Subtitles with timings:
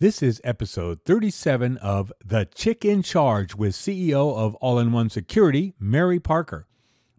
[0.00, 5.10] This is episode 37 of The Chick in Charge with CEO of All in One
[5.10, 6.68] Security, Mary Parker.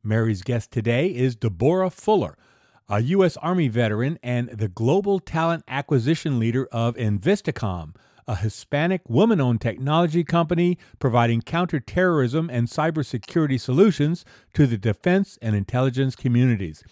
[0.02, 2.38] Mary's guest today is Deborah Fuller,
[2.88, 3.36] a U.S.
[3.36, 10.24] Army veteran and the global talent acquisition leader of Invisticom, a Hispanic woman owned technology
[10.24, 14.24] company providing counterterrorism and cybersecurity solutions
[14.54, 16.86] to the defense and intelligence communities.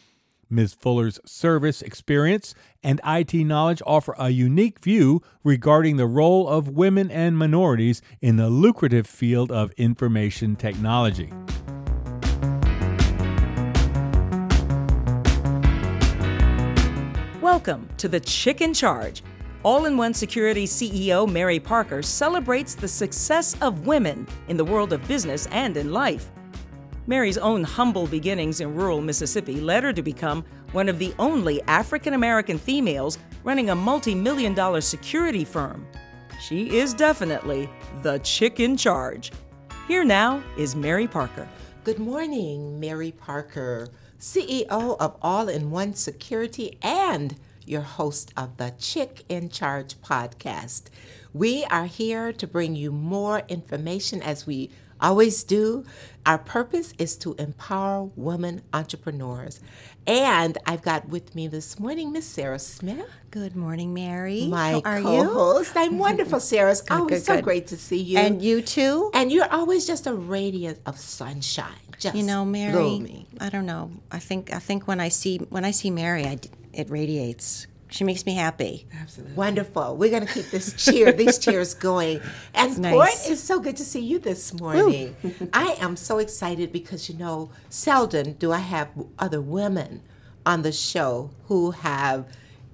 [0.50, 0.74] Ms.
[0.74, 7.12] Fuller's service experience and IT knowledge offer a unique view regarding the role of women
[7.12, 11.32] and minorities in the lucrative field of information technology.
[17.42, 19.24] Welcome to the Chick in Charge.
[19.64, 24.94] All in One Security CEO Mary Parker celebrates the success of women in the world
[24.94, 26.30] of business and in life.
[27.10, 30.44] Mary's own humble beginnings in rural Mississippi led her to become
[30.74, 35.88] one of the only African American females running a multi million dollar security firm.
[36.42, 37.70] She is definitely
[38.04, 39.32] the chick in charge.
[39.88, 41.48] Here now is Mary Parker.
[41.86, 43.88] Good morning, Mary Parker,
[44.20, 50.84] CEO of All in One Security and your host of the Chick in Charge podcast.
[51.34, 55.86] We are here to bring you more information as we always do.
[56.26, 59.60] Our purpose is to empower women entrepreneurs.
[60.06, 63.08] And I've got with me this morning Miss Sarah Smith.
[63.32, 64.48] Good morning, Mary.
[64.48, 65.76] My How are co-host.
[65.76, 65.82] you?
[65.82, 66.72] I'm wonderful, Sarah.
[66.72, 67.44] It's Good, always good, so good.
[67.44, 68.18] great to see you.
[68.18, 69.12] And you too?
[69.14, 71.74] And you're always just a radiance of sunshine.
[72.00, 73.26] Just You know, Mary.
[73.40, 73.92] I don't know.
[74.12, 76.40] I think I think when I see when I see Mary, I
[76.74, 77.68] it radiates.
[77.90, 78.86] She makes me happy.
[79.02, 79.36] Absolutely.
[79.36, 79.96] Wonderful.
[79.96, 82.20] We're going to keep this cheer, these cheers going.
[82.54, 82.94] And Nice.
[82.94, 85.16] Port, it's so good to see you this morning.
[85.54, 90.02] I am so excited because, you know, seldom do I have other women
[90.46, 92.26] on the show who have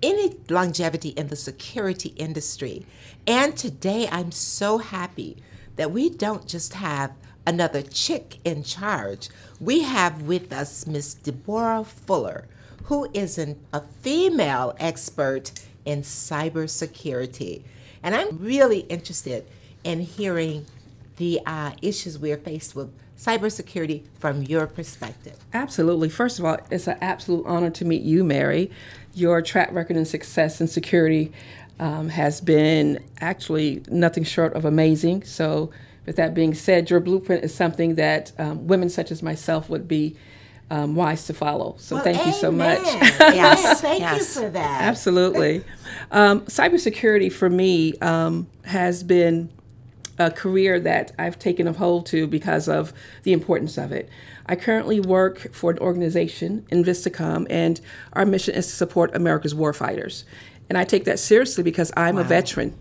[0.01, 2.85] any longevity in the security industry.
[3.25, 5.37] And today I'm so happy
[5.75, 7.13] that we don't just have
[7.47, 9.29] another chick in charge.
[9.59, 12.47] We have with us Miss Deborah Fuller,
[12.83, 15.51] who is an, a female expert
[15.85, 17.63] in cybersecurity.
[18.01, 19.45] And I'm really interested
[19.83, 20.65] in hearing
[21.17, 25.37] the uh, issues we are faced with cybersecurity from your perspective.
[25.53, 26.09] Absolutely.
[26.09, 28.71] First of all, it's an absolute honor to meet you, Mary.
[29.13, 31.31] Your track record and success in security
[31.79, 35.23] um, has been actually nothing short of amazing.
[35.23, 35.71] So,
[36.05, 39.87] with that being said, your blueprint is something that um, women such as myself would
[39.87, 40.17] be
[40.73, 41.75] um, wise to follow.
[41.77, 42.79] So, Well, thank you so much.
[43.33, 44.35] Yes, thank yes.
[44.35, 44.81] you for that.
[44.81, 45.63] Absolutely.
[46.11, 49.51] Um, cybersecurity for me um, has been
[50.17, 52.91] a career that I've taken a hold to because of
[53.21, 54.09] the importance of it.
[54.47, 57.79] I currently work for an organization, in Invisticom, and
[58.13, 60.23] our mission is to support America's warfighters.
[60.69, 62.75] And I take that seriously because I'm a veteran.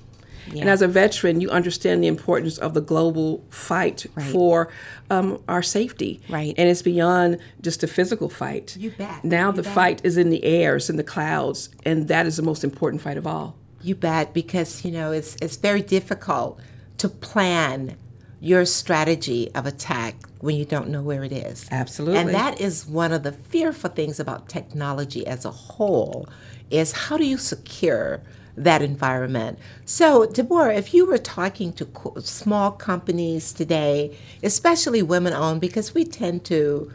[0.50, 4.30] And as a veteran, you understand the importance of the global fight Right.
[4.32, 4.68] for
[5.10, 6.20] um, our safety.
[6.28, 6.54] Right.
[6.58, 8.76] And it's beyond just a physical fight.
[8.78, 9.24] You bet.
[9.24, 9.74] Now You the bet.
[9.74, 13.02] fight is in the air, it's in the clouds, and that is the most important
[13.02, 13.56] fight of all.
[13.82, 16.60] You bet, because you know it's it's very difficult
[16.98, 17.96] to plan
[18.40, 21.66] your strategy of attack when you don't know where it is.
[21.70, 22.18] Absolutely.
[22.18, 26.28] And that is one of the fearful things about technology as a whole
[26.70, 28.20] is how do you secure
[28.56, 29.58] that environment?
[29.84, 35.94] So, Deborah, if you were talking to co- small companies today, especially women owned, because
[35.94, 36.92] we tend to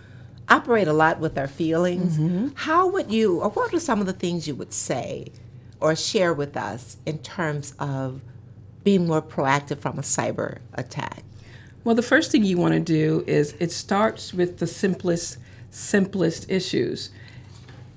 [0.49, 2.49] operate a lot with our feelings, mm-hmm.
[2.55, 5.27] how would you, or what are some of the things you would say
[5.79, 8.21] or share with us in terms of
[8.83, 11.23] being more proactive from a cyber attack?
[11.83, 15.37] Well, the first thing you want to do is it starts with the simplest,
[15.69, 17.11] simplest issues.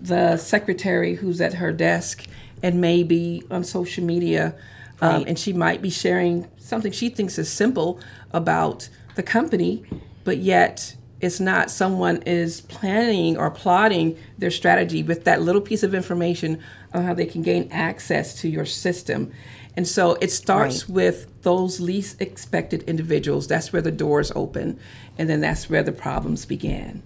[0.00, 2.26] The secretary who's at her desk
[2.62, 4.54] and maybe on social media,
[5.00, 7.98] um, and she might be sharing something she thinks is simple
[8.32, 9.82] about the company,
[10.25, 11.70] but yet it's not.
[11.70, 16.59] Someone is planning or plotting their strategy with that little piece of information
[16.94, 19.31] on how they can gain access to your system.
[19.76, 20.94] And so it starts Right.
[20.94, 23.46] with those least expected individuals.
[23.46, 24.79] That's where the doors open,
[25.19, 27.02] and then that's where the problems began.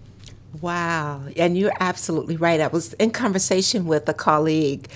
[0.61, 1.23] Wow.
[1.37, 2.61] And you're absolutely right.
[2.61, 4.89] I was in conversation with a colleague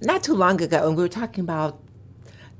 [0.00, 1.80] not too long ago, and we were talking about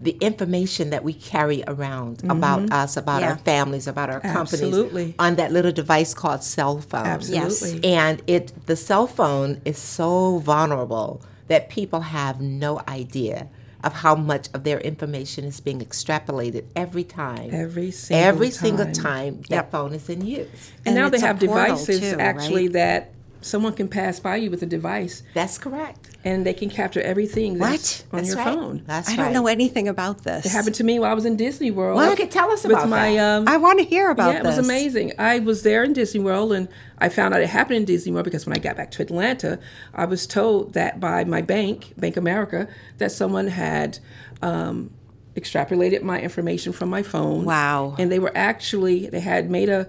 [0.03, 2.31] the information that we carry around mm-hmm.
[2.31, 5.15] about us, about our families, about our companies Absolutely.
[5.19, 7.07] on that little device called cell phone.
[7.07, 7.85] Absolutely.
[7.85, 13.49] And it the cell phone is so vulnerable that people have no idea
[13.83, 17.51] of how much of their information is being extrapolated every time.
[17.53, 18.95] Every single every single time.
[18.95, 20.49] time that phone is in use.
[20.85, 22.73] And, And now they have devices too, actually right?
[22.75, 26.11] that someone can pass by you with a device That's correct.
[26.25, 28.55] and they can capture everything that's on That's your right.
[28.55, 28.83] phone.
[28.87, 29.25] That's I right.
[29.25, 30.45] don't know anything about this.
[30.47, 31.97] It happened to me while I was in Disney World.
[31.97, 33.39] Well, okay, tell us with about my that.
[33.39, 35.13] um, I want to hear about yeah, it was amazing.
[35.19, 38.25] I was there in Disney World, and I found out it happened in Disney World
[38.25, 39.59] because when I got back to Atlanta,
[39.95, 43.99] I was told that by my bank, Bank America, that someone had
[44.43, 44.91] um,
[45.35, 47.45] extrapolated my information from my phone.
[47.45, 47.95] Wow.
[47.99, 49.89] And they were actually they had made a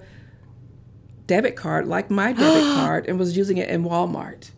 [1.31, 4.51] debit card like my debit card and was using it in Walmart.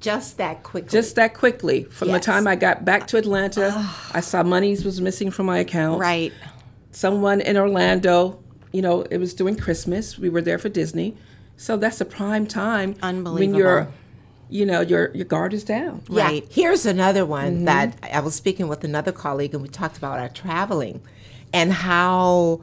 [0.00, 0.88] Just that quickly.
[0.90, 1.84] Just that quickly.
[1.84, 2.16] From Yes.
[2.20, 4.10] the time I got back to Atlanta, ah.
[4.14, 6.32] I saw monies was missing from my account Right.
[6.90, 8.38] someone in Orlando,
[8.72, 10.18] you know, it was during Christmas.
[10.18, 11.16] We were there for Disney.
[11.56, 13.34] So that's a prime time Unbelievable.
[13.34, 13.58] when Unbelievable.
[13.58, 13.88] your
[14.50, 16.02] you know, your your guard is down.
[16.08, 16.46] Yeah, Right.
[16.50, 17.64] here's another one mm-hmm.
[17.64, 21.00] that I was speaking with another colleague, and we talked about our traveling
[21.52, 22.60] and how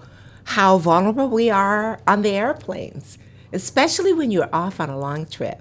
[0.51, 3.17] how vulnerable we are on the airplanes,
[3.53, 5.59] especially when you're off on a long trip.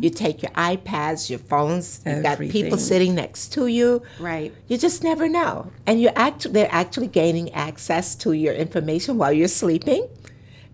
[0.00, 2.00] You take your iPads, your phones.
[2.06, 4.02] You've got people sitting next to you.
[4.20, 4.54] Right.
[4.68, 9.32] You just never know, and you're actually they're actually gaining access to your information while
[9.32, 10.08] you're sleeping.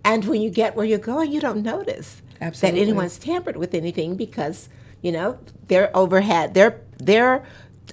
[0.04, 2.78] And when you get where you're going, you don't notice Absolutely.
[2.78, 4.68] that anyone's tampered with anything because
[5.00, 5.38] you know
[5.68, 7.44] they're overhead, their their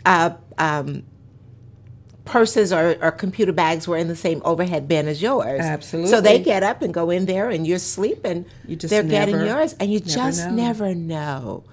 [0.05, 1.03] uh, um,
[2.25, 5.59] purses or, or computer bags were in the same overhead bin as yours.
[5.59, 6.11] Absolutely.
[6.11, 8.45] So they get up and go in there, and you're sleeping.
[8.67, 10.55] You just they're getting never- yours, and you never just know.
[10.55, 11.63] never know.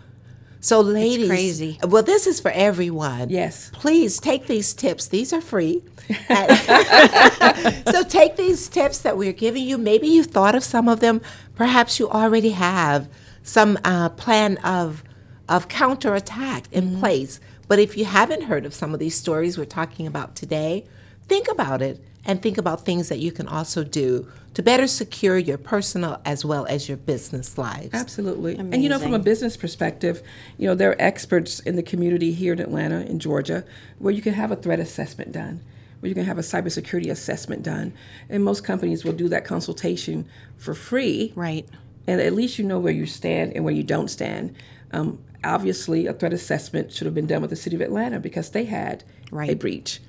[0.61, 1.79] So, ladies, crazy.
[1.87, 3.31] Well, this is for everyone.
[3.31, 3.71] Yes.
[3.73, 5.07] Please take these tips.
[5.07, 5.85] These are free.
[7.91, 9.79] so take these tips that we're giving you.
[9.79, 11.21] Maybe you've thought of some of them.
[11.55, 13.09] Perhaps you already have
[13.43, 15.05] some uh, plan of
[15.49, 17.41] of counterattack in place.
[17.69, 20.87] But if you haven't heard of some of these stories we're talking about today,
[21.29, 25.39] think about it and think about things that you can also do to better secure
[25.39, 27.91] your personal as well as your business lives.
[27.93, 28.57] Absolutely.
[28.57, 30.23] And you know, from a business perspective,
[30.57, 33.65] you know, there are experts in the community here in Atlanta, in Georgia,
[33.99, 35.63] where you can have a threat assessment done,
[36.01, 37.93] where you can have a cybersecurity assessment done.
[38.29, 41.33] And most companies will do that consultation for free.
[41.37, 41.69] Right.
[42.07, 44.57] And at least you know where you stand and where you don't stand.
[44.93, 48.51] Um, obviously, a threat assessment should have been done with the city of Atlanta because
[48.51, 50.01] they had a breach.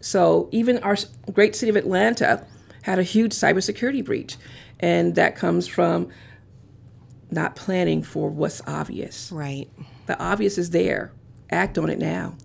[0.00, 0.96] So even our
[1.32, 2.46] great city of Atlanta
[2.82, 4.36] had a huge cybersecurity breach,
[4.80, 6.08] and that comes from
[7.30, 9.32] not planning for what's obvious.
[9.32, 9.68] Right.
[10.06, 11.12] The obvious is there.
[11.50, 12.36] Act on it now.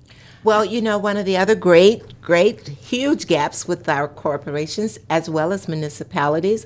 [0.44, 5.30] Well, you know, one of the other great, great, huge gaps with our corporations as
[5.30, 6.66] well as municipalities,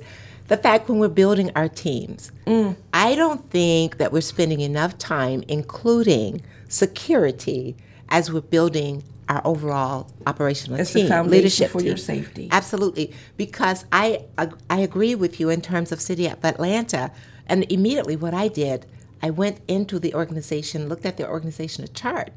[0.56, 2.32] the fact when we're building our teams.
[2.46, 2.76] Mm.
[2.94, 7.76] I don't think that we're spending enough time including security
[8.10, 12.50] as we're building our overall operational It's the team, foundation leadership for your safety.
[12.52, 14.26] Absolutely, because I
[14.70, 17.12] I agree with you in terms of City of Atlanta,
[17.48, 18.86] and immediately what I did,
[19.22, 22.32] I went into the organization, looked at their organizational chart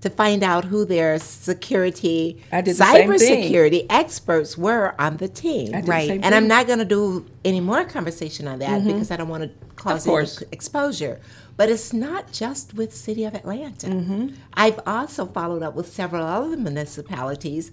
[0.00, 5.72] to find out who their security, the cybersecurity experts were on the team.
[5.72, 6.08] The Right.
[6.08, 8.92] same And I'm not going to do any more conversation on that mm-hmm.
[8.92, 11.20] because I don't want to cause any exposure.
[11.56, 13.88] But it's not just with City of Atlanta.
[13.88, 14.28] Mm-hmm.
[14.54, 17.70] I've also followed up with several other municipalities,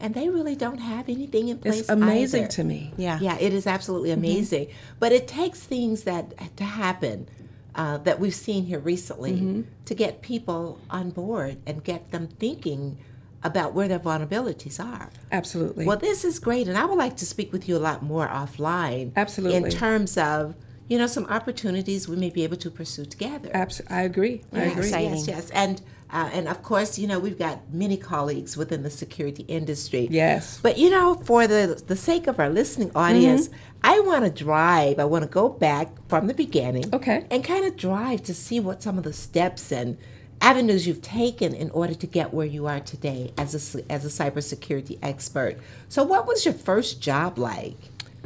[0.00, 1.80] and they really don't have anything in place.
[1.80, 2.52] It's amazing either.
[2.52, 2.94] to me.
[2.96, 3.18] Yeah.
[3.20, 4.20] Yeah, it is absolutely mm-hmm.
[4.20, 4.68] amazing.
[4.98, 7.28] But it takes things that to happen
[7.76, 12.98] uh, that we've seen here recently to get people on board and get them thinking
[13.42, 15.10] about where their vulnerabilities are.
[15.30, 15.84] Absolutely.
[15.84, 18.26] Well, this is great, and I would like to speak with you a lot more
[18.26, 19.12] offline.
[19.14, 19.56] Absolutely.
[19.58, 20.54] In terms of,
[20.88, 23.50] you know, some opportunities we may be able to pursue together.
[23.54, 24.42] Abs- I agree.
[24.52, 24.90] I agree.
[24.90, 28.90] Yes, yes, and uh, and of course, you know, we've got many colleagues within the
[28.90, 30.08] security industry.
[30.10, 30.60] Yes.
[30.62, 33.56] But you know, for the the sake of our listening audience, Mm-hmm.
[33.86, 34.98] I want to drive.
[34.98, 36.92] I want to go back from the beginning.
[36.92, 37.24] Okay.
[37.30, 39.96] And kind of drive to see what some of the steps and
[40.40, 44.08] avenues you've taken in order to get where you are today as a, as a
[44.08, 45.58] cybersecurity expert.
[45.88, 47.76] So, what was your first job like?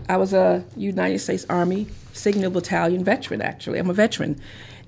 [0.08, 3.78] I was a United States Army Signal Battalion veteran, actually.
[3.78, 4.40] I'm a veteran.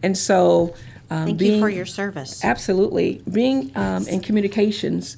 [0.02, 0.74] And so,
[1.12, 2.44] um, Thank being, you for your service.
[2.44, 3.20] Absolutely.
[3.30, 5.16] Being um, in communications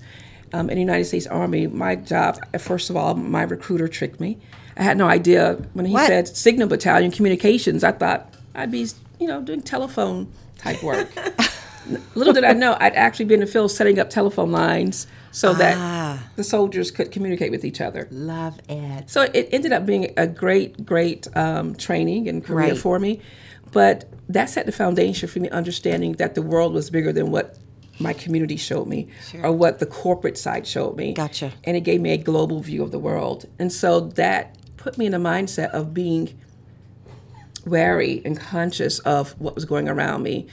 [0.53, 4.21] um, in the United States Army, my job, uh, first of all, my recruiter tricked
[4.21, 4.39] me.
[4.77, 6.07] I had no idea when he What?
[6.09, 8.87] said Signal Battalion Communications, I thought I'd be,
[9.21, 11.09] you know, doing telephone type work.
[12.15, 15.51] Little did I know, I'd actually been in the field setting up telephone lines so
[15.51, 15.55] Ah.
[15.59, 18.09] that the soldiers could communicate with each other.
[18.11, 19.11] Love it.
[19.11, 22.79] So it ended up being a great, great um, training and career Right.
[22.79, 23.21] for me.
[23.75, 27.59] But that set the foundation for me understanding that the world was bigger than what
[27.99, 29.09] my community showed me
[29.43, 31.13] or what the corporate side showed me.
[31.13, 31.53] Gotcha.
[31.65, 33.47] And it gave me a global view of the world.
[33.59, 36.39] And so that put me in a mindset of being
[37.67, 40.47] wary and conscious of what was going around me.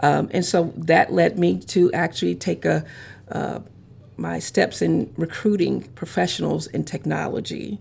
[0.00, 2.84] Um, and so that led me to actually take a,
[3.30, 3.60] uh,
[4.16, 7.78] my steps in recruiting professionals in technology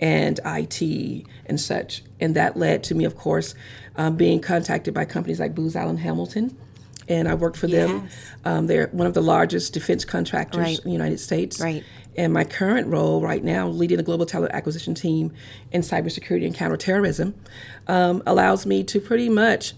[0.00, 2.02] and IT and such.
[2.20, 3.54] And that led to me, of course,
[3.96, 6.56] um, being contacted by companies like Booz Allen Hamilton.
[7.08, 8.02] And I worked for them.
[8.04, 8.12] Yes.
[8.44, 10.78] Um, they're one of the largest defense contractors Right.
[10.78, 11.60] in the United States.
[11.60, 11.82] Right.
[12.16, 15.32] And my current role right now, leading the global talent acquisition team
[15.72, 17.34] in cybersecurity and counterterrorism,
[17.88, 19.74] um, allows me to pretty much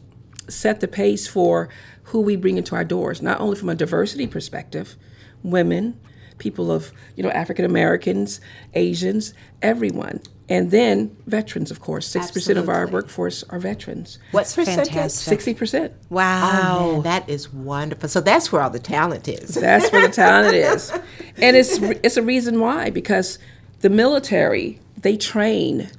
[0.49, 1.69] set the pace for
[2.05, 4.97] who we bring into our doors, not only from a diversity perspective,
[5.43, 5.99] women,
[6.39, 8.41] people of you know African Americans,
[8.75, 12.07] Asians, everyone, and then veterans, of course.
[12.07, 14.19] Six percent of our workforce are veterans.
[14.31, 14.89] What percentage?
[14.89, 15.29] fantastic.
[15.29, 15.95] Sixty percent.
[16.11, 16.61] Wow.
[16.63, 18.09] Oh, man, that is wonderful.
[18.09, 19.55] So that's where all the talent is.
[19.55, 20.91] That's where the talent is,
[21.39, 23.39] and it's it's a reason why because
[23.81, 25.91] the military they train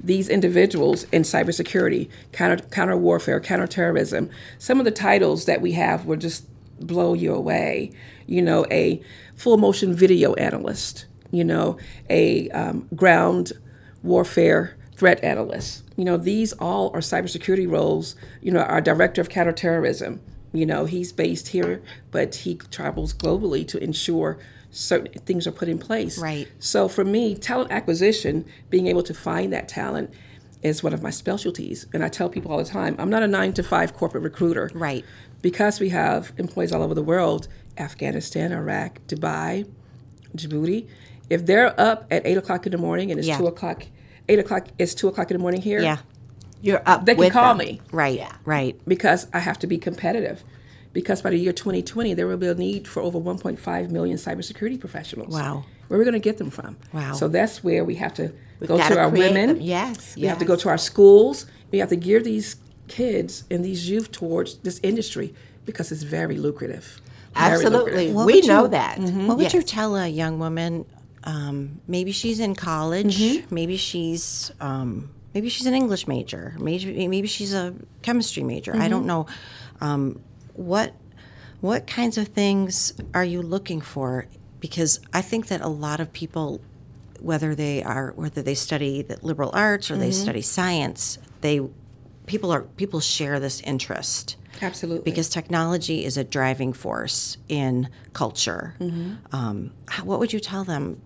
[0.00, 4.28] these individuals in cybersecurity, counter counter warfare, counterterrorism.
[4.58, 6.44] Some of the titles that we have will just
[6.78, 7.92] blow you away.
[8.26, 9.02] You know, a
[9.34, 11.06] full motion video analyst.
[11.30, 11.78] You know,
[12.08, 13.52] a um, ground
[14.08, 15.84] warfare threat analyst.
[15.96, 18.16] You know, these all are cybersecurity roles.
[18.42, 20.20] You know, our director of counterterrorism.
[20.52, 24.38] You know, he's based here, but he travels globally to ensure
[24.70, 26.18] certain things are put in place.
[26.18, 26.48] Right.
[26.58, 30.10] So for me, talent acquisition, being able to find that talent
[30.62, 31.86] is one of my specialties.
[31.92, 34.70] And I tell people all the time, I'm not a nine to five corporate recruiter.
[34.74, 35.04] Right.
[35.42, 37.46] Because we have employees all over the world,
[37.76, 39.68] Afghanistan, Iraq, Dubai,
[40.36, 40.88] Djibouti.
[41.30, 43.38] If they're up at eight o'clock in the morning and it's Yeah.
[43.38, 43.84] two o'clock,
[44.28, 45.80] eight o'clock it's two o'clock in the morning here.
[45.80, 45.98] Yeah.
[46.60, 47.04] You're up.
[47.04, 47.66] They can with call them.
[47.66, 48.16] me Right.
[48.18, 48.32] yeah.
[48.44, 48.78] Right.
[48.86, 50.42] because I have to be competitive.
[50.92, 54.80] Because by the year 2020, there will be a need for over 1.5 million cybersecurity
[54.80, 55.32] professionals.
[55.34, 55.64] Wow.
[55.86, 56.76] Where are we going to get them from?
[56.92, 57.12] Wow.
[57.12, 59.48] So that's where we have to We've go gotta our women.
[59.48, 59.60] them.
[59.60, 61.46] Yes, We have to go to our schools.
[61.70, 62.56] We have to gear these
[62.88, 65.34] kids and these youth towards this industry
[65.66, 67.00] because it's very lucrative.
[67.34, 68.08] Very Absolutely.
[68.12, 68.24] lucrative.
[68.24, 68.98] We know you- that.
[68.98, 69.26] Mm-hmm.
[69.28, 69.54] What would Yes.
[69.54, 70.86] you tell a young woman?
[71.24, 73.18] Um, maybe she's in college.
[73.18, 73.54] Mm-hmm.
[73.54, 76.54] Maybe she's um, maybe she's an English major.
[76.58, 78.72] Maybe maybe she's a chemistry major.
[78.74, 78.90] I Mm-hmm.
[78.90, 79.26] don't know.
[79.80, 80.20] Um,
[80.54, 80.94] what
[81.60, 84.26] what kinds of things are you looking for?
[84.60, 86.60] Because I think that a lot of people,
[87.20, 90.22] whether they are whether they study the liberal arts or they Mm-hmm.
[90.22, 91.60] study science, they
[92.26, 95.02] people are people share this interest Absolutely.
[95.10, 98.74] because technology is a driving force in culture.
[98.80, 99.14] Mm-hmm.
[99.34, 99.72] Um,
[100.04, 101.00] what would you tell them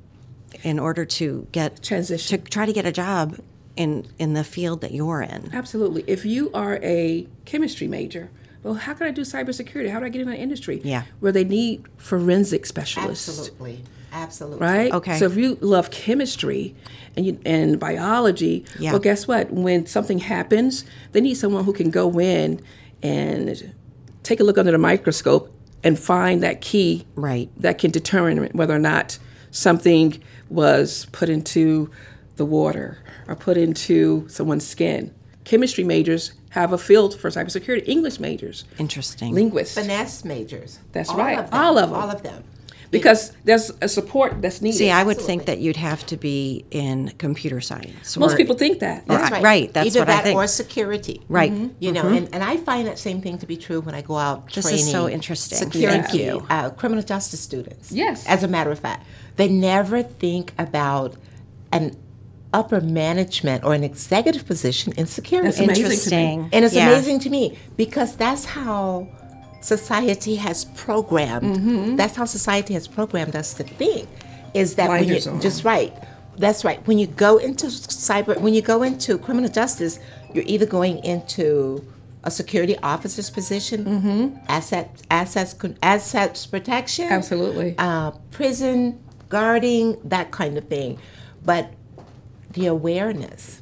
[0.63, 2.43] in order to get Transition.
[2.43, 3.39] to try to get a job
[3.77, 5.51] in in the field that you're in?
[5.53, 6.05] Absolutely.
[6.07, 8.31] If you are a chemistry major,
[8.63, 9.91] well, how can I do cybersecurity?
[9.91, 10.81] How do I get in that industry?
[10.85, 11.03] Yeah.
[11.21, 13.29] Where they need forensic specialists.
[13.29, 13.83] Absolutely.
[14.15, 14.59] Absolutely.
[14.59, 14.93] right?
[14.93, 15.19] Okay.
[15.19, 16.75] So if you love chemistry
[17.17, 18.91] and you, and biology, Yeah.
[18.93, 19.51] well, guess what?
[19.51, 22.61] When something happens, they need someone who can go in
[23.03, 23.73] and
[24.23, 25.51] take a look under the microscope
[25.83, 27.49] and find that key Right.
[27.59, 29.19] that can determine whether or not
[29.51, 31.91] something was put into
[32.37, 35.15] the water or put into someone's skin.
[35.45, 37.87] Chemistry majors have a field for cybersecurity.
[37.89, 39.35] English majors, Interesting.
[39.35, 40.79] linguists, Finesse majors.
[40.93, 41.39] That's All right.
[41.39, 41.61] Of them.
[41.61, 41.99] All of them.
[42.01, 42.45] All of them.
[42.93, 44.77] Because there's a support that's needed.
[44.79, 48.17] See, I would think that you'd have to be in computer science.
[48.17, 49.05] Most or- people think that.
[49.09, 50.27] That's That's right, that's Either what I think.
[50.27, 51.23] Either that or security.
[51.29, 51.53] Right.
[51.81, 54.17] You know, and, and I find that same thing to be true when I go
[54.17, 54.85] out This training.
[54.87, 55.59] is so interesting.
[55.59, 56.47] Security, Thank you.
[56.49, 57.91] Uh, criminal justice students.
[57.91, 58.25] Yes.
[58.29, 59.05] As a matter of fact,
[59.37, 61.17] they never think about
[61.73, 61.97] an
[62.53, 65.49] upper management or an executive position in security.
[65.49, 65.95] That's amazing to me.
[65.95, 66.49] Interesting.
[66.53, 66.91] And it's Yeah.
[66.91, 69.09] amazing to me because that's how
[69.63, 71.57] society has programmed.
[71.57, 71.97] Mm-hmm.
[71.97, 74.09] That's how society has programmed us to think.
[74.55, 75.95] Is that when you just right?
[76.37, 76.85] That's right.
[76.87, 79.99] When you go into cyber, when you go into criminal justice,
[80.35, 81.87] you're either going into
[82.25, 84.37] a security officer's position, Mm-hmm.
[84.49, 87.75] asset assets assets protection, Absolutely.
[87.79, 90.99] uh, prison guarding, that kind of thing.
[91.45, 91.73] But
[92.53, 93.62] the awareness.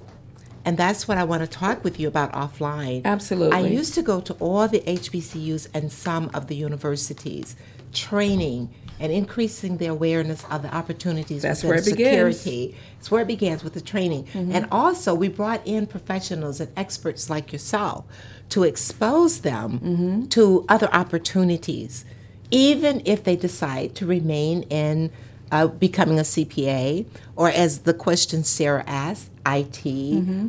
[0.65, 3.05] And that's what I want to talk with you about offline.
[3.05, 3.57] Absolutely.
[3.57, 7.57] I used to go to all the HBCUs and some of the universities,
[7.93, 12.37] training and increasing the awareness of the opportunities That's where it begins.
[12.39, 12.77] security.
[12.99, 14.25] It's where it begins with the training.
[14.25, 14.53] Mm-hmm.
[14.53, 18.05] And also, we brought in professionals and experts like yourself
[18.51, 20.25] to expose them mm-hmm.
[20.27, 22.05] to other opportunities,
[22.51, 25.11] even if they decide to remain in
[25.51, 29.87] uh, becoming a CPA or, as the question Sarah asked, IT,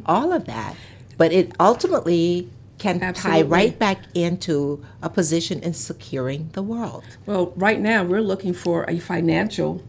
[0.06, 0.76] all of that.
[1.18, 7.04] But it ultimately can tie right back into a position in securing the world.
[7.28, 9.84] Well, right now we're looking for a financial,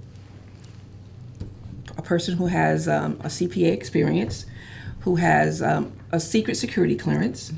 [1.96, 4.44] a person who has um, a CPA experience,
[5.00, 7.52] who has um, a secret security clearance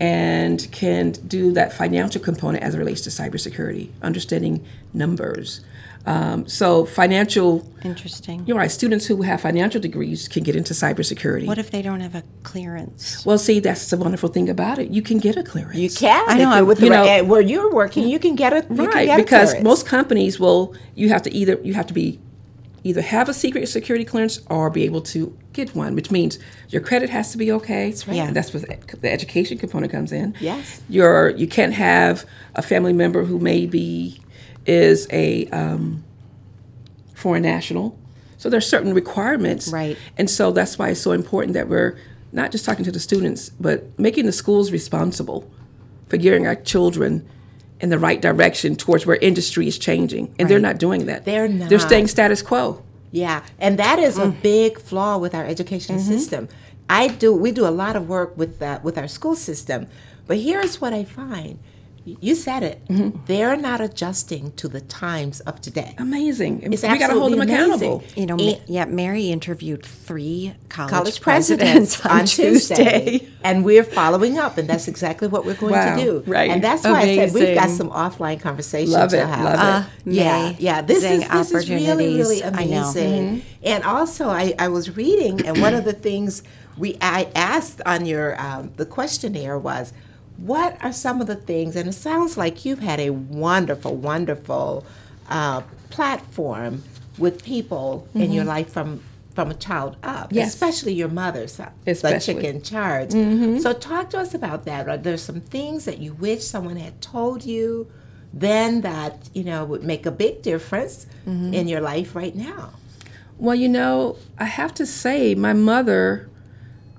[0.00, 4.64] and can do that financial component as it relates to cybersecurity, understanding
[4.94, 5.60] numbers.
[6.08, 8.44] Um, so financial, Interesting.
[8.46, 11.46] you're right, students who have financial degrees can get into cybersecurity.
[11.46, 13.26] What if they don't have a clearance?
[13.26, 14.88] well, see, that's the wonderful thing about it.
[14.90, 15.76] You can get a clearance.
[15.78, 16.24] You can.
[16.26, 18.52] I know, If you're I'm- with the you know- where you're working, you can get
[18.54, 19.64] a you can right get because clearance.
[19.64, 22.18] most companies will you have to either you have to be
[22.84, 26.38] either have a secret security clearance or be able to get one which means
[26.70, 28.16] your credit has to be okay that's right.
[28.16, 28.30] Yeah.
[28.30, 30.80] that's where the the education component comes in Yes.
[30.88, 32.24] your you can't have
[32.54, 34.20] a family member who maybe
[34.68, 36.04] is a um,
[37.14, 37.98] foreign national
[38.36, 39.96] so there's certain requirements Right.
[40.16, 41.98] and so that's why it's so important that we're
[42.32, 45.50] not just talking to the students but making the schools responsible
[46.06, 47.26] for gearing our children
[47.80, 50.34] in the right direction towards where industry is changing.
[50.38, 51.24] And they're not doing that.
[51.24, 51.68] They're not.
[51.68, 52.82] They're staying status quo.
[53.12, 54.24] Yeah, and that is Mm.
[54.24, 56.08] a big flaw with our education Mm-hmm.
[56.12, 56.48] system.
[56.90, 59.86] I do we do a lot of work with that with our school system,
[60.26, 61.60] but here's what I find.
[62.20, 62.84] You said it.
[62.88, 63.18] Mm-hmm.
[63.26, 65.94] They're not adjusting to the times of today.
[65.98, 66.64] Amazing.
[66.64, 67.64] And It's we got to hold them amazing.
[67.64, 68.04] accountable.
[68.16, 73.00] You know, Ma- yeah, Mary interviewed three college, college presidents, presidents on, on Tuesday.
[73.18, 76.22] Tuesday, and we're following up, and that's exactly what we're going Wow, to do.
[76.30, 76.50] right.
[76.50, 79.44] and that's why I said we've got some offline conversations Love to have.
[79.58, 80.12] love it.
[80.12, 80.82] yeah, yeah.
[80.82, 82.42] This is Amazing this is really really opportunities.
[82.42, 82.82] I know.
[82.90, 83.42] amazing.
[83.62, 86.42] And also, I, I was reading, and one of the things
[86.76, 89.92] we I asked on your um, the questionnaire was,
[90.38, 91.76] what are some of the things?
[91.76, 94.86] And it sounds like you've had a wonderful, wonderful
[95.28, 96.84] uh, platform
[97.18, 98.48] with people in your mm-hmm.
[98.48, 99.02] life from
[99.34, 100.48] from a child up, Yes.
[100.52, 102.34] especially your mother's Especially.
[102.34, 103.10] the chick in charge.
[103.10, 103.58] Mm-hmm.
[103.58, 104.88] So talk to us about that.
[104.88, 107.86] Are there some things that you wish someone had told you
[108.34, 111.54] then that you know would make a big difference mm-hmm.
[111.54, 112.72] in your life right now?
[113.38, 116.28] Well, you know, I have to say, my mother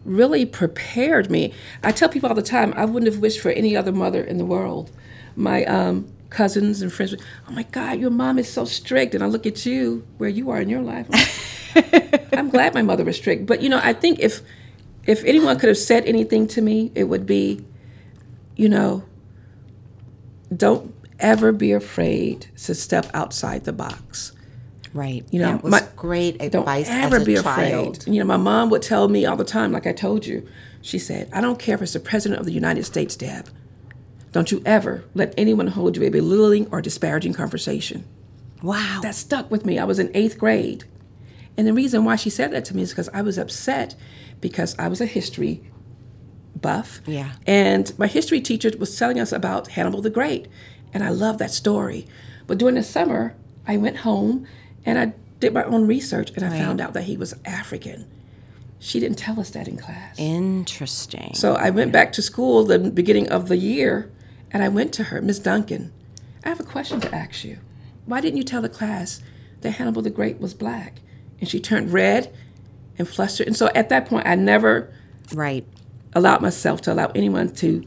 [0.09, 1.53] really prepared me.
[1.83, 4.37] I tell people all the time, I wouldn't have wished for any other mother in
[4.37, 4.91] the world.
[5.35, 7.15] My um, cousins and friends,
[7.47, 9.13] oh my God, your mom is so strict.
[9.13, 11.07] And I look at you, where you are in your life.
[12.33, 13.45] I'm glad my mother was strict.
[13.45, 14.41] But, you know, I think if,
[15.05, 17.63] if anyone could have said anything to me, it would be,
[18.55, 19.03] you know,
[20.55, 24.31] don't ever be afraid to step outside the box.
[24.93, 25.23] Right.
[25.31, 27.97] You know, That was my, great don't advice ever as a be child.
[27.97, 28.13] afraid.
[28.13, 30.47] You know, my mom would tell me all the time, like I told you,
[30.81, 33.49] she said, I don't care if it's the president of the United States, Deb.
[34.31, 38.05] Don't you ever let anyone hold you a belittling or disparaging conversation.
[38.61, 38.99] Wow.
[39.01, 39.79] That stuck with me.
[39.79, 40.83] I was in eighth grade.
[41.57, 43.95] And the reason why she said that to me is because I was upset
[44.39, 45.61] because I was a history
[46.59, 47.01] buff.
[47.05, 47.31] Yeah.
[47.45, 50.47] And my history teacher was telling us about Hannibal the Great.
[50.93, 52.07] And I love that story.
[52.47, 53.35] But during the summer,
[53.67, 54.47] I went home
[54.85, 58.09] and I did my own research and I found out that he was African.
[58.79, 60.17] She didn't tell us that in class.
[60.17, 61.33] Interesting.
[61.33, 64.11] So I went back to school the beginning of the year
[64.51, 65.91] and I went to her, Miss Duncan,
[66.43, 67.57] I have a question to ask you.
[68.05, 69.21] Why didn't you tell the class
[69.61, 71.01] that Hannibal the Great was black?
[71.39, 72.33] And she turned red
[72.97, 73.47] and flustered.
[73.47, 74.91] And so at that point, I never
[75.33, 75.65] right.
[76.13, 77.85] allowed myself to allow anyone to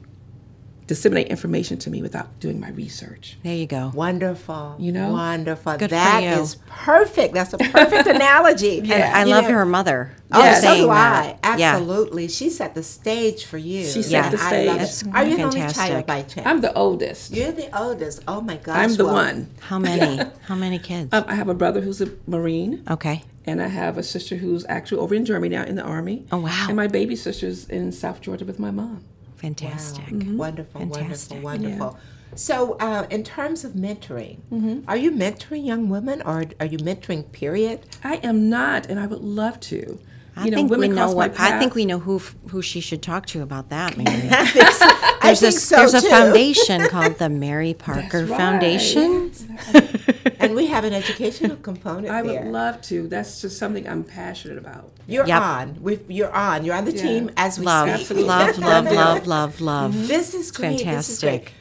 [0.93, 3.39] disseminate information to me without doing my research.
[3.43, 3.91] There you go.
[3.95, 4.77] Wonderful.
[4.79, 5.11] You know?
[5.13, 5.77] wonderful.
[5.79, 6.29] Good for you.
[6.29, 7.33] is perfect.
[7.33, 8.81] That's a perfect analogy.
[8.81, 10.13] And I You love know, her mother.
[10.31, 10.61] Oh, Yes.
[10.63, 11.39] so saying do that.
[11.43, 11.57] I.
[11.57, 11.73] Yeah.
[11.77, 12.29] Absolutely.
[12.29, 13.85] She set the stage for you.
[13.87, 15.09] She set And the I love stage.
[15.09, 15.15] it.
[15.17, 15.87] Are you an only Fantastic.
[15.93, 16.47] child by chance?
[16.47, 17.33] I'm the oldest.
[17.33, 18.23] You're the oldest.
[18.29, 18.77] Oh my gosh.
[18.77, 19.49] I'm the well, one.
[19.61, 20.23] How many?
[20.43, 21.09] How many kids?
[21.13, 22.83] Um, I have a brother who's a Marine.
[22.91, 23.23] okay.
[23.45, 26.25] And I have a sister who's actually over in Germany now in the Army.
[26.31, 26.67] Oh, wow.
[26.69, 29.03] And my baby sister's in South Georgia with my mom.
[29.43, 30.05] Fantastic.
[30.25, 31.43] Wonderful, Fantastic.
[31.43, 31.99] wonderful, wonderful.
[32.35, 34.89] So, uh, in terms of mentoring, Mm-hmm.
[34.89, 37.81] are you mentoring young women or are you mentoring, period?
[38.03, 39.99] I am not, and I would love to.
[40.35, 41.39] I think we know cross my what.
[41.39, 43.97] I think we know who f- who she should talk to about that.
[43.99, 44.29] Mary.
[44.31, 48.39] I There's think a so there's a foundation called the Mary Parker That's right.
[48.39, 49.31] Foundation.
[50.39, 52.43] and we have an educational component I there.
[52.45, 53.09] would love to.
[53.09, 54.91] That's just something I'm passionate about.
[55.07, 55.41] You're Yep.
[55.43, 55.83] on.
[55.83, 56.65] we you're on.
[56.65, 58.19] You're on the team as we Love, speak.
[58.27, 60.09] love, love, love, love, love.
[60.09, 60.85] This is great.
[60.85, 61.31] This is great.
[61.31, 61.53] Fantastic.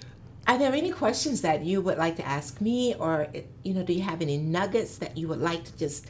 [0.47, 3.27] Are there any questions that you would like to ask me, or
[3.63, 6.07] you know, do you have any nuggets that you would like to just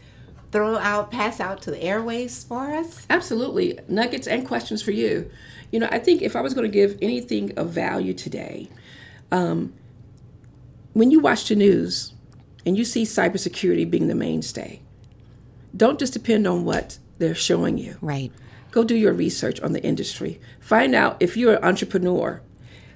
[0.51, 3.05] throw out, pass out to the airways for us?
[3.09, 3.79] Absolutely.
[3.87, 5.29] Nuggets and questions for you.
[5.71, 8.69] You know, I think if I was going to give anything of value today,
[9.31, 9.73] um,
[10.93, 12.13] when you watch the news
[12.65, 14.81] and you see cybersecurity being the mainstay,
[15.75, 17.97] don't just depend on what they're showing you.
[18.01, 18.31] Right.
[18.71, 20.39] Go do your research on the industry.
[20.59, 22.41] Find out if you're an entrepreneur,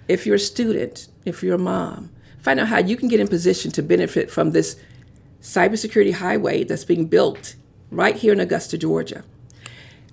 [0.08, 2.12] if you're a student, if you're a mom.
[2.40, 4.78] Find out how you can get in position to benefit from this
[5.42, 7.56] cybersecurity highway that's being built
[7.92, 9.24] right here in Augusta, Georgia.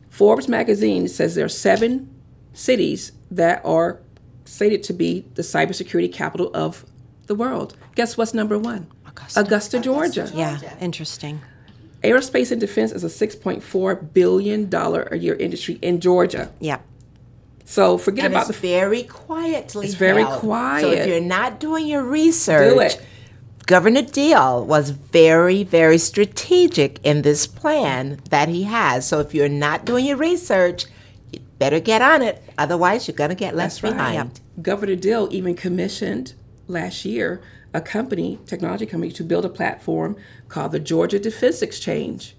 [0.09, 2.12] Forbes magazine says there are seven
[2.53, 4.01] cities that are
[4.45, 6.85] stated to be the cybersecurity capital of
[7.27, 7.77] the world.
[7.95, 8.88] Guess what's number one?
[9.22, 9.40] Augusta.
[9.40, 10.30] Augusta, Georgia.
[10.35, 11.40] Yeah, interesting.
[12.02, 16.50] Aerospace and defense is a $6.4 billion a year industry in Georgia.
[16.58, 16.80] Yeah.
[17.64, 19.87] So forget And about it's the very quietly.
[19.87, 20.40] It's very held.
[20.80, 23.06] So if you're not doing your research, it.
[23.66, 29.06] Governor Deal was very, very strategic in this plan that he has.
[29.06, 30.87] So if you're not doing your research,
[31.32, 32.42] you better get on it.
[32.58, 34.14] Otherwise, you're going to get left That's right.
[34.14, 34.40] behind.
[34.61, 36.35] Governor Deal even commissioned
[36.66, 37.40] last year
[37.74, 40.16] a company, technology company, to build a platform
[40.48, 42.37] called the Georgia Defense Exchange.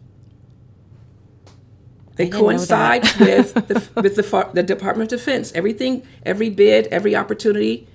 [2.14, 5.52] It didn't coincides with the, with the, the Department of Defense.
[5.54, 7.88] Everything, every bid, every opportunity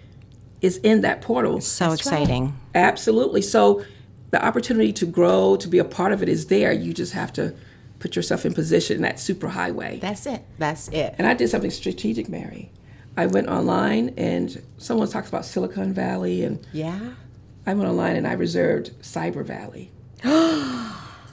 [0.60, 1.60] is in that portal.
[1.60, 2.58] So exciting.
[2.74, 3.42] Absolutely.
[3.42, 3.84] So
[4.30, 6.72] the opportunity to grow, to be a part of it is there.
[6.72, 7.54] You just have to
[8.00, 9.98] put yourself in position, in that super highway.
[10.00, 10.44] That's it.
[10.58, 11.14] That's it.
[11.18, 12.70] And I did something strategic, Mary.
[13.16, 17.14] I went online and someone talks about Silicon Valley, and Yeah.
[17.68, 19.90] I went online and I reserved Cyber Valley.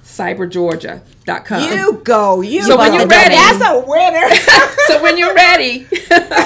[0.03, 1.71] CyberGeorgia.com.
[1.71, 2.41] You go.
[2.41, 2.97] You So when go.
[2.99, 4.35] you're ready- That's a winner.
[4.87, 5.87] so when you're ready,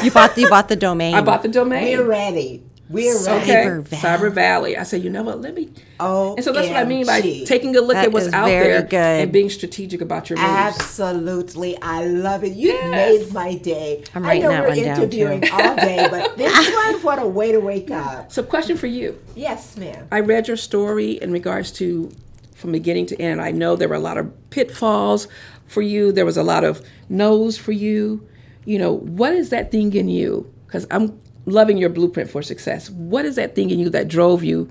[0.04, 1.16] You bought you bought the domain.
[1.16, 1.98] I bought the domain.
[1.98, 2.62] We're ready.
[2.90, 3.52] We're ready.
[3.52, 4.02] Okay, Cyber Valley.
[4.02, 4.78] Cyber Valley.
[4.78, 5.40] I said, you know what?
[5.42, 5.70] Let me.
[6.00, 7.46] Oh, And so that's what I mean by OMG.
[7.46, 8.94] taking a look That at what's out there good.
[8.96, 10.50] and being strategic about your moves.
[10.50, 12.54] Absolutely, I love it.
[12.54, 12.92] You Yes.
[13.26, 14.04] made my day.
[14.16, 17.60] I'm I writing know we're interviewing all day, but this one, what a way to
[17.60, 18.32] wake up.
[18.32, 19.20] So, question for you.
[19.36, 20.08] Yes, ma'am.
[20.12, 22.12] I read your story in regards to
[22.56, 23.40] from beginning to end.
[23.42, 25.28] I know there were a lot of pitfalls
[25.68, 26.12] for you.
[26.12, 28.28] There was a lot of no's for you.
[28.66, 30.52] You know, what is that thing in you?
[30.66, 32.90] Because I'm loving your blueprint for success.
[32.90, 34.70] What is that thing in you that drove you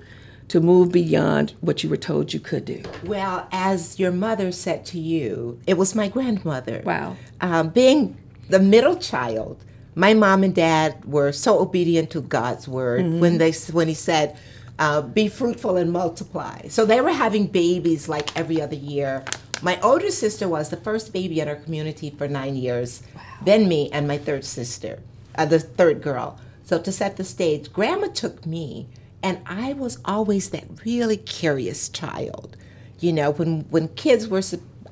[0.48, 2.82] to move beyond what you were told you could do?
[3.04, 6.82] Well, as your mother said to you, it was my grandmother.
[6.84, 7.16] Wow.
[7.40, 8.16] Um, being
[8.48, 9.64] the middle child,
[9.94, 14.36] my mom and dad were so obedient to God's word when they when He said,
[14.78, 19.24] uh, "Be fruitful and multiply." So they were having babies like every other year.
[19.60, 23.02] My older sister was the first baby in our community for nine years,
[23.42, 25.00] then me and my third sister,
[25.34, 26.38] uh, the third girl.
[26.68, 28.88] So to set the stage, Grandma took me,
[29.22, 32.58] and I was always that really curious child.
[33.00, 34.42] You know, when when kids were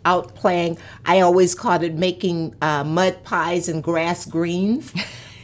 [0.07, 4.91] out playing, I always called it making uh, mud pies and grass greens.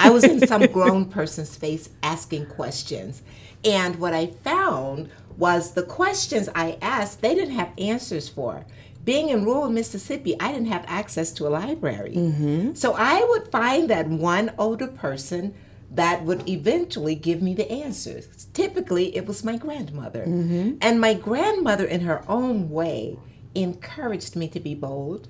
[0.01, 3.21] I was in some grown person's face asking questions,
[3.63, 8.65] and what I found was the questions I asked they didn't have answers for.
[9.05, 12.15] Being in rural Mississippi, I didn't have access to a library.
[12.75, 15.53] So I would find that one older person
[15.95, 18.47] that would eventually give me the answers.
[18.55, 20.23] Typically, it was my grandmother.
[20.23, 23.19] And my grandmother, in her own way,
[23.55, 25.29] encouraged me to be bold,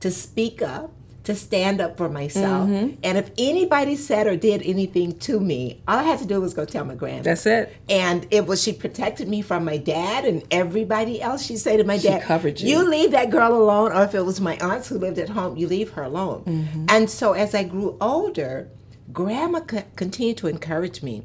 [0.00, 0.92] to speak up,
[1.24, 2.68] to stand up for myself.
[2.68, 6.54] And if anybody said or did anything to me, all I had to do was
[6.54, 7.22] go tell my grandma.
[7.22, 7.74] That's it.
[7.88, 11.44] And it was she protected me from my dad and everybody else.
[11.44, 12.68] She'd say to my dad, covered you.
[12.68, 15.56] You leave that girl alone, or if it was my aunts who lived at home,
[15.56, 16.44] you leave her alone.
[16.44, 16.84] Mm-hmm.
[16.90, 18.68] And so as I grew older,
[19.12, 21.22] grandma co- continued to encourage me,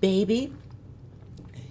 [0.00, 0.52] baby,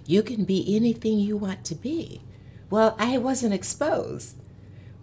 [0.04, 2.22] you can be anything you want to be.
[2.70, 4.36] Well, I wasn't exposed,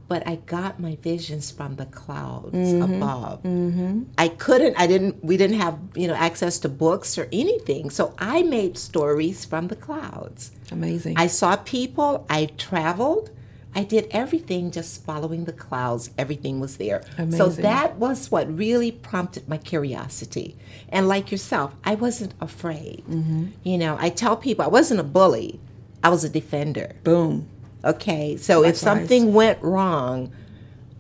[0.07, 2.93] but I got my visions from the clouds Mm-hmm.
[3.01, 4.09] above.
[4.17, 7.89] I couldn't, I didn't, we didn't have, you know, access to books or anything.
[7.89, 10.51] So I made stories from the clouds.
[10.71, 11.15] Amazing.
[11.17, 13.29] I saw people, I traveled,
[13.75, 16.12] I did everything just following the clouds.
[16.17, 17.03] Everything was there.
[17.31, 20.55] So that was what really prompted my curiosity.
[20.89, 23.03] And like yourself, I wasn't afraid.
[23.09, 23.47] Mm-hmm.
[23.63, 25.59] You know, I tell people I wasn't a bully,
[26.03, 26.95] I was a defender.
[27.03, 27.49] Boom.
[27.86, 30.31] Okay, so if something went wrong,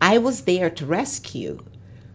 [0.01, 1.63] I was there to rescue,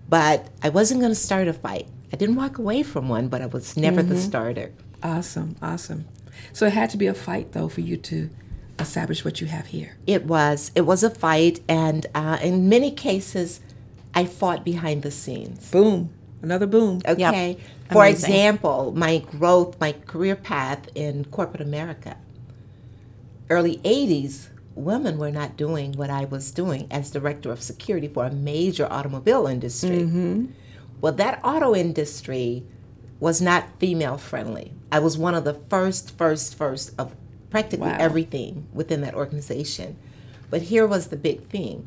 [0.09, 1.89] but I wasn't going to start a fight.
[2.13, 4.73] I didn't walk away from one, but I was never the starter.
[5.03, 5.57] Awesome.
[5.63, 6.07] Awesome.
[6.53, 8.29] So it had to be a fight, though, for you to
[8.79, 9.97] establish what you have here.
[10.07, 10.71] It was.
[10.75, 13.61] It was a fight, and uh, in many cases,
[14.15, 15.71] I fought behind the scenes.
[15.71, 16.11] Boom.
[16.43, 17.01] Another boom.
[17.07, 17.59] Okay.
[17.91, 18.31] For Amazing.
[18.31, 22.17] example, my growth, my career path in corporate America.
[23.51, 28.27] Early 80s, women were not doing what I was doing as director of security for
[28.27, 30.05] a major automobile industry.
[31.01, 32.65] Well, that auto industry
[33.21, 34.73] was not female friendly.
[34.93, 37.15] I was one of the first, first, first of
[37.51, 37.97] practically Wow.
[37.99, 39.97] everything within that organization.
[40.51, 41.87] But here was the big thing.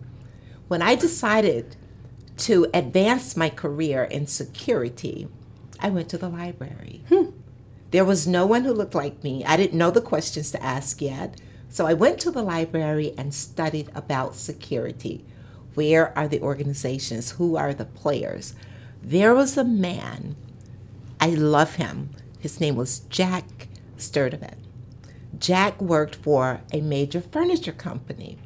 [0.67, 1.75] When I decided
[2.37, 5.27] to advance my career in security,
[5.79, 7.03] I went to the library.
[7.09, 7.31] Hmm.
[7.91, 9.43] There was no one who looked like me.
[9.45, 11.39] I didn't know the questions to ask yet.
[11.69, 15.25] So I went to the library and studied about security.
[15.73, 17.31] Where are the organizations?
[17.31, 18.53] Who are the players?
[19.01, 20.35] There was a man,
[21.19, 22.09] I love him.
[22.39, 24.57] His name was Jack Sturdivant.
[25.41, 28.37] Jack worked for a major furniture company.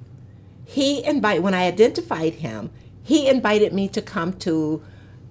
[0.64, 2.72] He invited, when I identified him,
[3.04, 4.82] he invited me to come to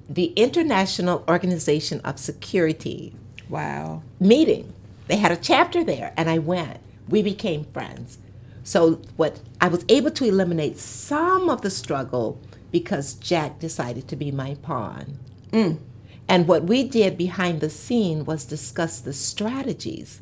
[0.09, 3.14] the International Organization of Security
[3.48, 4.03] Wow.
[4.20, 4.72] meeting.
[5.09, 6.79] They had a chapter there, and I went.
[7.09, 8.18] We became friends.
[8.62, 14.16] So what I was able to eliminate some of the struggle because Jack decided to
[14.16, 15.18] be my pawn.
[15.53, 15.79] Mm.
[16.29, 20.20] And what we did behind the scene was discuss the strategies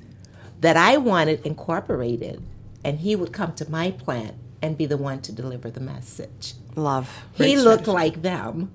[0.63, 2.41] that I wanted incorporated,
[2.85, 6.55] and he would come to my plant and be the one to deliver the message.
[6.77, 7.25] Love.
[7.35, 8.71] he looked like them.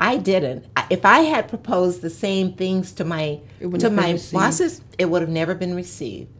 [0.00, 0.64] I didn't.
[0.88, 5.30] If I had proposed the same things to my to my bosses, it would have
[5.30, 6.30] never been received.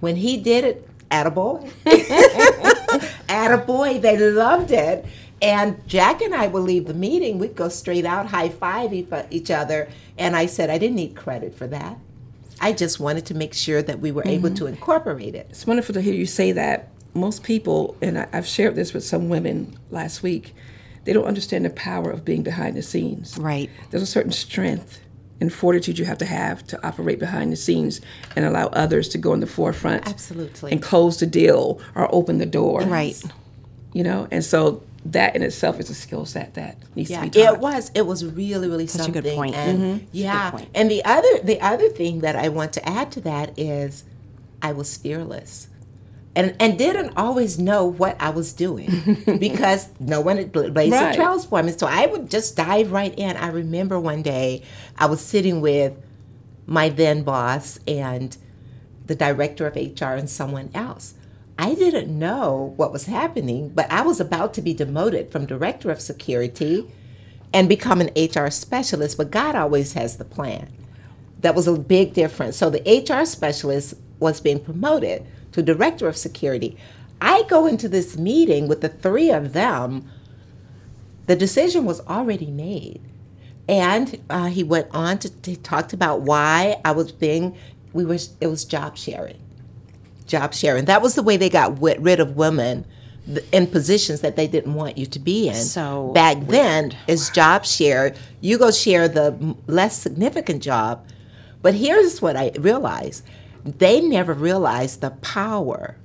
[0.00, 1.70] When he did it, attaboy.
[3.28, 5.04] attaboy, they loved it.
[5.42, 9.50] And Jack and I would leave the meeting, we'd go straight out, high five each
[9.50, 9.88] other.
[10.18, 11.98] And I said, I didn't need credit for that.
[12.60, 14.56] I just wanted to make sure that we were able mm-hmm.
[14.56, 15.46] to incorporate it.
[15.50, 16.88] It's wonderful to hear you say that.
[17.12, 20.54] Most people, and I, I've shared this with some women last week,
[21.04, 23.36] they don't understand the power of being behind the scenes.
[23.38, 23.68] Right.
[23.90, 25.00] There's a certain strength
[25.40, 28.00] and fortitude you have to have to operate behind the scenes
[28.36, 30.06] and allow others to go in the forefront.
[30.06, 30.70] Absolutely.
[30.70, 32.82] And close the deal or open the door.
[32.82, 33.20] Right.
[33.92, 37.30] You know, and so that in itself is a skill set that needs Yeah, to
[37.30, 37.54] be taught.
[37.54, 37.90] it was.
[37.94, 39.54] It was really, really Such a good point.
[39.54, 40.04] And mm-hmm.
[40.12, 40.68] yeah, point.
[40.74, 44.04] and the other, the other thing that I want to add to that is,
[44.62, 45.68] I was fearless,
[46.36, 50.92] and and didn't always know what I was doing because no one had bla- blazed
[50.92, 51.12] Right.
[51.12, 51.72] the trails for me.
[51.72, 53.36] So I would just dive right in.
[53.38, 54.62] I remember one day
[54.98, 55.94] I was sitting with
[56.66, 58.36] my then boss and
[59.06, 61.14] the director of HR and someone else.
[61.60, 65.90] I didn't know what was happening, but I was about to be demoted from director
[65.90, 66.90] of security
[67.52, 70.72] and become an HR specialist, but God always has the plan.
[71.40, 72.56] That was a big difference.
[72.56, 76.78] So the HR specialist was being promoted to director of security.
[77.20, 80.10] I go into this meeting with the three of them.
[81.26, 83.02] The decision was already made.
[83.68, 87.54] And uh, he went on to, to talked about why I was being,
[87.92, 89.42] we were, it was job sharing
[90.30, 90.86] job sharing.
[90.86, 92.86] That was the way they got rid of women
[93.52, 95.54] in positions that they didn't want you to be in.
[95.54, 98.14] So back then, is job share.
[98.40, 101.06] You go share the less significant job.
[101.62, 103.24] But here's what I realized:
[103.64, 105.96] they never realized the power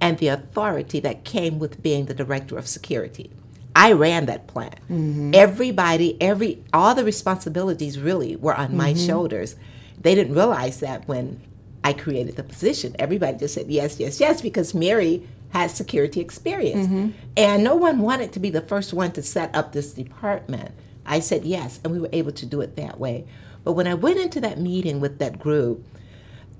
[0.00, 3.30] and the authority that came with being the director of security.
[3.76, 4.76] I ran that plant.
[4.90, 5.32] Mm-hmm.
[5.34, 9.06] Everybody, every all the responsibilities really were on my mm-hmm.
[9.06, 9.56] shoulders.
[10.00, 11.40] They didn't realize that when
[11.82, 12.94] I created the position.
[12.98, 17.12] Everybody just said yes, yes, yes because Mary had security experience.
[17.36, 20.72] And no one wanted to be the first one to set up this department.
[21.06, 23.24] I said yes, and we were able to do it that way.
[23.64, 25.84] But when I went into that meeting with that group,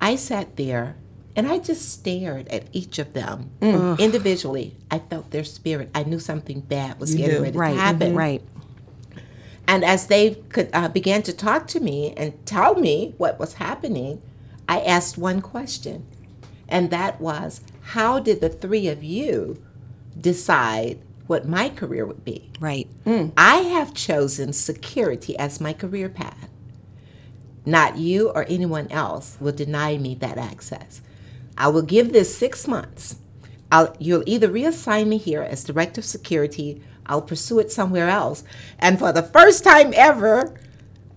[0.01, 0.95] I sat there
[1.35, 3.51] and I just stared at each of them
[3.99, 4.75] individually.
[4.89, 5.89] I felt their spirit.
[5.95, 7.43] I knew something bad was getting knew.
[7.43, 7.73] ready Right.
[7.75, 8.15] to happen.
[8.15, 8.41] Right.
[9.67, 13.53] And as they could uh, began to talk to me and tell me what was
[13.53, 14.21] happening,
[14.71, 16.05] I asked one question,
[16.69, 19.61] and that was, "How did the three of you
[20.17, 22.87] decide what my career would be?" Right.
[23.05, 23.33] Mm.
[23.35, 26.47] I have chosen security as my career path.
[27.65, 31.01] Not you or anyone else will deny me that access.
[31.57, 33.17] I will give this six months.
[33.73, 38.45] I'll, you'll either reassign me here as director of security, I'll pursue it somewhere else.
[38.79, 40.55] And for the first time ever,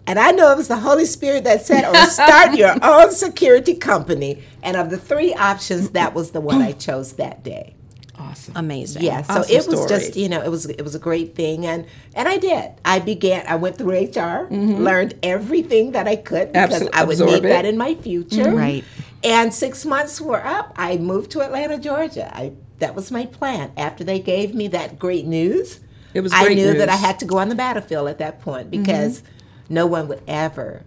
[0.07, 3.75] and I know it was the Holy Spirit that said, or start your own security
[3.75, 4.43] company.
[4.63, 7.75] And of the three options, that was the one I chose that day.
[8.19, 8.55] awesome.
[8.57, 9.03] Amazing.
[9.03, 9.89] Yeah, so Awesome it was story.
[9.89, 12.73] just you know it was it was a great thing, and and I did.
[12.85, 13.47] I began.
[13.47, 14.77] I went through HR, mm-hmm.
[14.77, 17.49] learned everything that I could because Abso- I would need it.
[17.49, 18.45] that in my future.
[18.45, 18.57] Mm-hmm.
[18.57, 18.85] Right.
[19.23, 20.75] And six months were up.
[20.77, 22.31] I moved to Atlanta, Georgia.
[22.37, 23.73] I that was my plan.
[23.77, 25.81] After they gave me that great news,
[26.13, 28.41] It was I great knew that I had to go on the battlefield at that
[28.43, 28.83] point mm-hmm.
[28.83, 29.23] because
[29.69, 30.85] no one would ever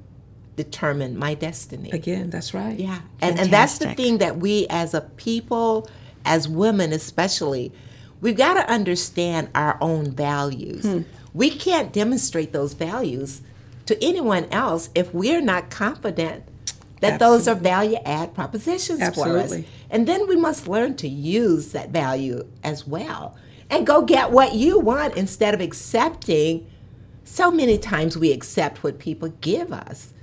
[0.55, 1.91] determine my destiny.
[1.91, 2.79] Again, that's right.
[2.79, 5.89] Yeah, and and that's the thing that we as a people,
[6.25, 7.71] as women especially,
[8.21, 10.85] we've got to understand our own values.
[10.85, 11.01] Hmm.
[11.33, 13.41] We can't demonstrate those values
[13.85, 16.43] to anyone else if we're not confident
[17.01, 19.17] that those are value add propositions for us.
[19.17, 19.67] Absolutely.
[19.89, 23.37] And then we must learn to use that value as well
[23.69, 26.67] and go get what you want instead of accepting.
[27.27, 30.13] So many times we accept what people give us,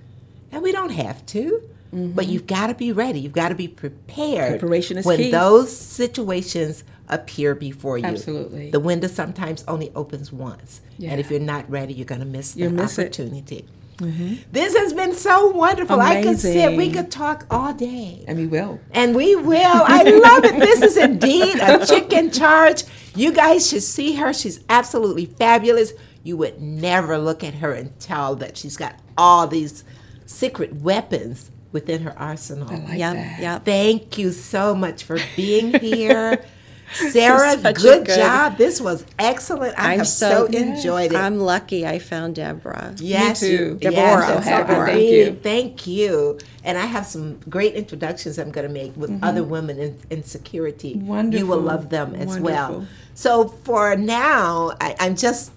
[0.50, 1.62] and we don't have to.
[1.92, 2.32] But mm-hmm.
[2.32, 3.20] you've got to be ready.
[3.20, 5.30] You've got to be prepared Preparation is when key.
[5.30, 8.04] those situations appear before you.
[8.04, 8.70] Absolutely.
[8.70, 10.80] The window sometimes only opens once.
[11.00, 13.02] And if you're not ready, you're going to miss the miss it.
[13.02, 13.64] opportunity.
[13.98, 14.34] Mm-hmm.
[14.50, 16.00] This has been so wonderful.
[16.00, 18.24] I could sit, we could talk all day.
[18.26, 18.80] And we will.
[18.90, 19.82] And we will.
[19.84, 20.58] I love it.
[20.58, 22.82] This is indeed a chick in charge.
[23.14, 24.32] You guys should see her.
[24.32, 25.92] She's absolutely fabulous.
[26.24, 29.84] You would never look at her and tell that she's got all these
[30.26, 32.68] secret weapons within her arsenal.
[32.70, 33.40] I like yep, that.
[33.40, 33.64] yep.
[33.64, 36.44] Thank you so much for being here.
[36.92, 38.56] Sarah, good, good- job.
[38.56, 39.76] This was excellent.
[39.78, 41.16] I I'm have so, so- enjoyed it.
[41.16, 42.94] I'm lucky I found Deborah.
[42.98, 43.74] Yes, Me you- too.
[43.80, 44.26] Deborah.
[44.36, 44.86] and so Deborah.
[44.86, 45.34] Thank you.
[45.42, 46.38] Thank you.
[46.62, 49.24] And I have some great introductions I'm going to make with Mm-hmm.
[49.24, 50.90] other women in, in security.
[50.90, 52.86] You will love them as well.
[53.14, 55.52] So for now, I, I'm just.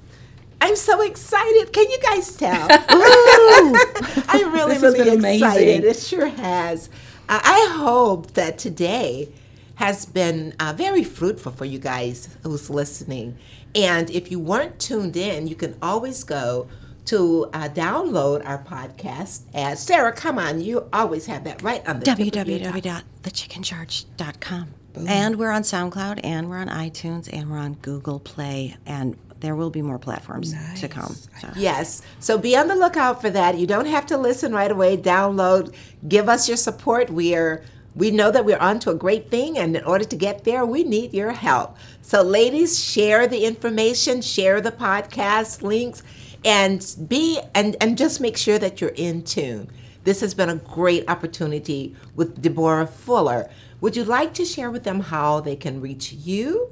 [0.61, 1.71] I'm so excited.
[1.71, 2.67] Can you guys tell?
[4.27, 5.19] I'm really, This really excited.
[5.19, 5.83] amazing.
[5.83, 6.89] It sure has.
[7.29, 9.29] Uh, I hope that today
[9.75, 13.37] has been uh, very fruitful for you guys who's listening.
[13.75, 16.67] And if you weren't tuned in, you can always go
[17.05, 19.41] to uh, download our podcast.
[19.53, 22.81] As Sarah, come on, you always have that right on the tip of your tongue.
[22.81, 24.73] www.thechickincharge.com.
[25.07, 29.55] And we're on SoundCloud, and we're on iTunes, and we're on Google Play, and there
[29.55, 31.15] will be more platforms to come.
[31.39, 31.49] So.
[31.55, 32.01] Yes.
[32.19, 33.57] So be on the lookout for that.
[33.57, 34.97] You don't have to listen right away.
[34.97, 35.73] Download.
[36.07, 37.09] Give us your support.
[37.09, 37.63] We are
[37.95, 40.63] we know that we're on to a great thing and in order to get there,
[40.63, 41.77] we need your help.
[42.03, 46.03] So ladies, share the information, share the podcast links
[46.45, 49.69] and be and and just make sure that you're in tune.
[50.03, 53.49] This has been a great opportunity with Deborah Fuller.
[53.81, 56.71] Would you like to share with them how they can reach you?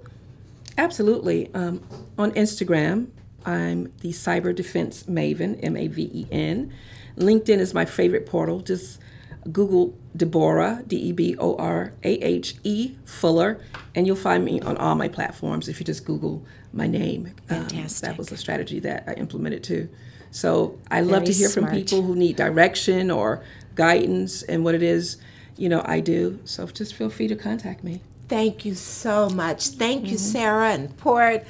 [0.77, 1.53] Absolutely.
[1.53, 1.81] Um,
[2.17, 3.07] on Instagram,
[3.45, 6.73] I'm the Cyber Defense Maven, M A V E N.
[7.17, 8.59] LinkedIn is my favorite portal.
[8.59, 8.99] Just
[9.51, 13.59] Google Deborah, D E B O R A H E Fuller,
[13.93, 17.27] and you'll find me on all my platforms if you just Google my name.
[17.49, 18.09] Um, Fantastic.
[18.09, 19.89] that was a strategy that I implemented too.
[20.31, 23.43] So I love to Very hear from people who need direction or
[23.75, 25.17] guidance and what it is,
[25.55, 26.39] you know, I do.
[26.43, 28.01] So just feel free to contact me.
[28.27, 29.67] Thank you so much.
[29.67, 30.17] Thank you, mm-hmm.
[30.17, 31.45] Sarah and Port.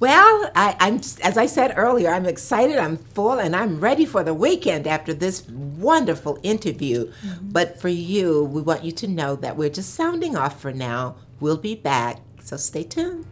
[0.00, 4.22] Well, I, I'm as I said earlier, I'm excited, I'm full, and I'm ready for
[4.22, 7.06] the weekend after this wonderful interview.
[7.06, 7.48] Mm-hmm.
[7.50, 11.16] But for you, we want you to know that we're just sounding off for now.
[11.40, 13.26] We'll be back, so stay tuned.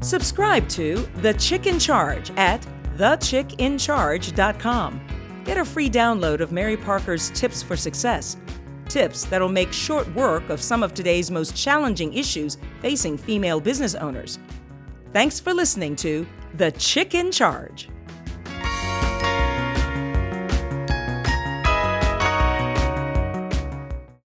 [0.00, 5.09] Subscribe to The Chick in Charge at thechickincharge.com.
[5.44, 8.36] Get a free download of Mary Parker's Tips for Success.
[8.88, 13.94] Tips that'll make short work of some of today's most challenging issues facing female business
[13.94, 14.38] owners.
[15.12, 17.88] Thanks for listening to The Chick in Charge.